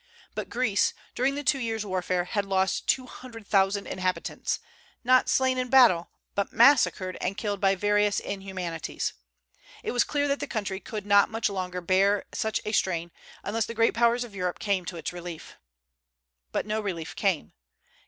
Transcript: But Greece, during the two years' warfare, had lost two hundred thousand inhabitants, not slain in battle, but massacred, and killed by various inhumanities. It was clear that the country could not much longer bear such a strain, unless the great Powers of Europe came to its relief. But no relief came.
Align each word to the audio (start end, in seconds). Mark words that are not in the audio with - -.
But 0.33 0.49
Greece, 0.49 0.95
during 1.13 1.35
the 1.35 1.43
two 1.43 1.59
years' 1.59 1.85
warfare, 1.85 2.23
had 2.23 2.43
lost 2.43 2.87
two 2.87 3.05
hundred 3.05 3.45
thousand 3.45 3.85
inhabitants, 3.85 4.59
not 5.03 5.29
slain 5.29 5.59
in 5.59 5.69
battle, 5.69 6.09
but 6.33 6.51
massacred, 6.51 7.19
and 7.21 7.37
killed 7.37 7.61
by 7.61 7.75
various 7.75 8.19
inhumanities. 8.19 9.13
It 9.83 9.91
was 9.91 10.03
clear 10.03 10.27
that 10.27 10.39
the 10.39 10.47
country 10.47 10.79
could 10.79 11.05
not 11.05 11.29
much 11.29 11.51
longer 11.51 11.81
bear 11.81 12.25
such 12.33 12.59
a 12.65 12.71
strain, 12.71 13.11
unless 13.43 13.67
the 13.67 13.75
great 13.75 13.93
Powers 13.93 14.23
of 14.23 14.33
Europe 14.33 14.57
came 14.57 14.85
to 14.85 14.97
its 14.97 15.13
relief. 15.13 15.55
But 16.51 16.65
no 16.65 16.79
relief 16.81 17.15
came. 17.15 17.53